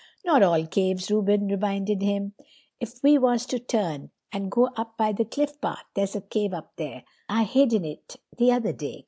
"Not 0.25 0.41
all 0.41 0.65
caves," 0.65 1.11
Reuben 1.11 1.47
reminded 1.47 2.01
him. 2.01 2.33
"If 2.79 3.03
we 3.03 3.19
was 3.19 3.45
to 3.45 3.59
turn 3.59 4.09
and 4.31 4.49
go 4.49 4.71
up 4.75 4.97
by 4.97 5.11
the 5.11 5.25
cliff 5.25 5.61
path. 5.61 5.83
There's 5.93 6.15
a 6.15 6.21
cave 6.21 6.55
up 6.55 6.73
there. 6.77 7.03
I 7.29 7.43
hid 7.43 7.71
in 7.71 7.85
it 7.85 8.15
t'other 8.35 8.73
day. 8.73 8.99